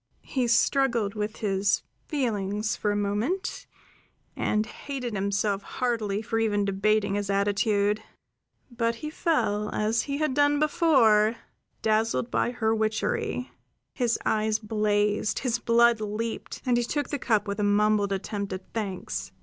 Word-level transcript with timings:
He 0.25 0.47
struggled 0.47 1.13
with 1.13 1.35
his 1.45 1.83
feelings 2.07 2.75
for 2.75 2.91
a 2.91 2.95
moment, 2.95 3.67
and 4.35 4.65
hated 4.65 5.13
himself 5.13 5.61
heartily 5.61 6.23
for 6.23 6.39
even 6.39 6.65
debating 6.65 7.13
his 7.13 7.29
attitude. 7.29 8.01
But 8.75 8.95
he 8.95 9.11
fell, 9.11 9.69
as 9.69 10.01
he 10.01 10.17
had 10.17 10.33
done 10.33 10.57
before, 10.57 11.35
dazzled 11.83 12.31
by 12.31 12.49
her 12.49 12.73
witchery. 12.73 13.51
His 13.93 14.17
eyes 14.25 14.57
blazed, 14.57 15.37
his 15.37 15.59
blood 15.59 16.01
leaped, 16.01 16.63
and 16.65 16.77
he 16.77 16.83
took 16.83 17.09
the 17.09 17.19
cup 17.19 17.47
with 17.47 17.59
a 17.59 17.63
mumbled 17.63 18.11
attempt 18.11 18.53
at 18.53 18.63
thanks. 18.73 19.31